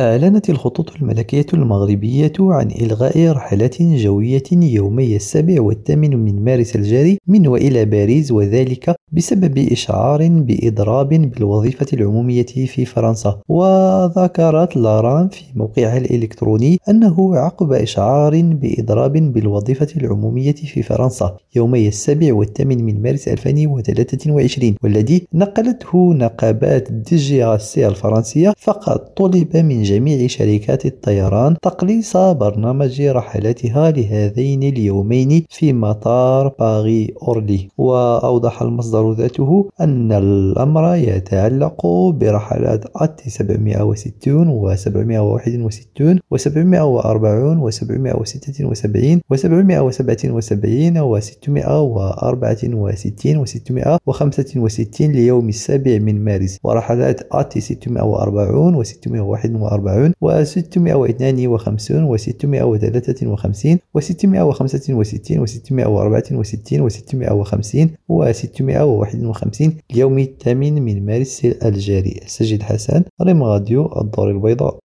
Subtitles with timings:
[0.00, 7.46] أعلنت الخطوط الملكية المغربية عن إلغاء رحلات جوية يومي السابع والثامن من مارس الجاري من
[7.46, 13.40] وإلى باريس وذلك بسبب إشعار بإضراب بالوظيفة العمومية في فرنسا.
[13.48, 22.34] وذكرت لاران في موقعها الإلكتروني أنه عقب إشعار بإضراب بالوظيفة العمومية في فرنسا يومي السابع
[22.34, 27.54] والثامن من مارس 2023 والذي نقلته نقابات دي جي
[27.86, 37.14] الفرنسية فقد طلب من جميع شركات الطيران تقليص برنامج رحلاتها لهذين اليومين في مطار باغي
[37.22, 37.68] أورلي.
[37.78, 41.86] وأوضح المصدر ذاته أن الأمر يتعلق
[42.20, 55.12] برحلات أت 760 و 761 و 740 و 776 و 777 و 664 و 665
[55.12, 56.58] ليوم السابع من مارس.
[56.64, 65.40] ورحلات أت 640 و 641 وأربعون وستمائة واثنان وخمسون وستمائة وثلاثة وخمسين وستمائة وخمسة وستين
[65.40, 72.20] وستمائة وأربعة وستين وستمائة وخمسين وستمائة وواحد وخمسين اليوم الثامن من مارس الجاري.
[72.26, 74.78] سجد حسن ريم راديو الدار البيضاء.